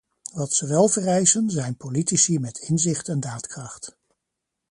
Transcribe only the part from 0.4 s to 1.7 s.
ze wel vereisen,